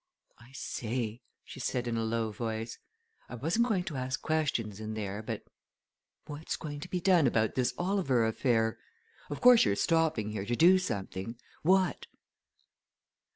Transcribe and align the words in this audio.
"I 0.39 0.49
say!" 0.53 1.21
she 1.43 1.59
said 1.59 1.87
in 1.87 1.95
a 1.95 2.03
low 2.03 2.31
voice. 2.31 2.79
"I 3.29 3.35
wasn't 3.35 3.67
going 3.67 3.83
to 3.83 3.97
ask 3.97 4.19
questions 4.19 4.79
in 4.79 4.95
there, 4.95 5.21
but 5.21 5.43
what's 6.25 6.55
going 6.57 6.79
to 6.79 6.89
be 6.89 6.99
done 6.99 7.27
about 7.27 7.53
this 7.53 7.75
Oliver 7.77 8.25
affair? 8.25 8.79
Of 9.29 9.41
course 9.41 9.63
you're 9.63 9.75
stopping 9.75 10.31
here 10.31 10.43
to 10.45 10.55
do 10.55 10.79
something. 10.79 11.35
What?" 11.61 12.07